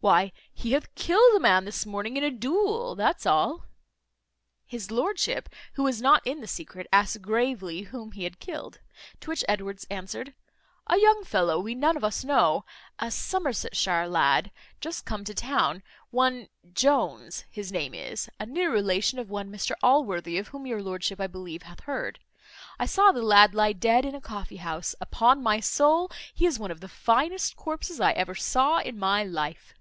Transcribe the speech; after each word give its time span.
"Why, 0.00 0.30
he 0.54 0.72
hath 0.74 0.94
killed 0.94 1.34
a 1.34 1.40
man 1.40 1.64
this 1.64 1.84
morning 1.84 2.16
in 2.16 2.22
a 2.22 2.30
duel, 2.30 2.94
that's 2.94 3.26
all." 3.26 3.64
His 4.64 4.92
lordship, 4.92 5.48
who 5.72 5.82
was 5.82 6.00
not 6.00 6.24
in 6.24 6.40
the 6.40 6.46
secret, 6.46 6.86
asked 6.92 7.20
gravely, 7.20 7.82
whom 7.82 8.12
he 8.12 8.22
had 8.22 8.38
killed? 8.38 8.78
To 9.20 9.28
which 9.30 9.42
Edwards 9.48 9.88
answered, 9.90 10.34
"A 10.86 10.98
young 11.00 11.24
fellow 11.24 11.58
we 11.58 11.74
none 11.74 11.96
of 11.96 12.04
us 12.04 12.22
know; 12.22 12.64
a 13.00 13.10
Somersetshire 13.10 14.06
lad 14.06 14.52
just 14.80 15.04
came 15.04 15.24
to 15.24 15.34
town, 15.34 15.82
one 16.10 16.48
Jones 16.72 17.42
his 17.50 17.72
name 17.72 17.92
is; 17.92 18.30
a 18.38 18.46
near 18.46 18.70
relation 18.72 19.18
of 19.18 19.30
one 19.30 19.50
Mr 19.50 19.72
Allworthy, 19.82 20.38
of 20.38 20.46
whom 20.48 20.64
your 20.64 20.80
lordship 20.80 21.20
I 21.20 21.26
believe 21.26 21.62
hath 21.64 21.80
heard. 21.80 22.20
I 22.78 22.86
saw 22.86 23.10
the 23.10 23.20
lad 23.20 23.52
lie 23.52 23.72
dead 23.72 24.04
in 24.04 24.14
a 24.14 24.20
coffee 24.20 24.58
house. 24.58 24.94
Upon 25.00 25.42
my 25.42 25.58
soul, 25.58 26.08
he 26.32 26.46
is 26.46 26.56
one 26.56 26.70
of 26.70 26.80
the 26.80 26.88
finest 26.88 27.56
corpses 27.56 27.98
I 28.00 28.12
ever 28.12 28.36
saw 28.36 28.78
in 28.78 28.96
my 28.96 29.24
life!" 29.24 29.74